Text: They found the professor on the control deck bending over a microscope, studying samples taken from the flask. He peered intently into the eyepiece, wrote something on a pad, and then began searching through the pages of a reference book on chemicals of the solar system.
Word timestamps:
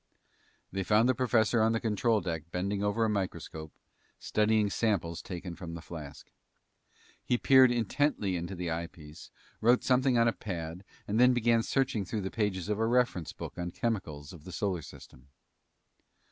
They 0.71 0.81
found 0.81 1.07
the 1.07 1.13
professor 1.13 1.61
on 1.61 1.73
the 1.73 1.79
control 1.79 2.21
deck 2.21 2.45
bending 2.49 2.83
over 2.83 3.05
a 3.05 3.07
microscope, 3.07 3.71
studying 4.17 4.71
samples 4.71 5.21
taken 5.21 5.55
from 5.55 5.75
the 5.75 5.81
flask. 5.83 6.31
He 7.23 7.37
peered 7.37 7.69
intently 7.69 8.35
into 8.35 8.55
the 8.55 8.71
eyepiece, 8.71 9.29
wrote 9.61 9.83
something 9.83 10.17
on 10.17 10.27
a 10.27 10.33
pad, 10.33 10.83
and 11.07 11.19
then 11.19 11.35
began 11.35 11.61
searching 11.61 12.03
through 12.03 12.21
the 12.21 12.31
pages 12.31 12.67
of 12.67 12.79
a 12.79 12.87
reference 12.87 13.31
book 13.31 13.59
on 13.59 13.69
chemicals 13.69 14.33
of 14.33 14.43
the 14.43 14.51
solar 14.51 14.81
system. 14.81 15.27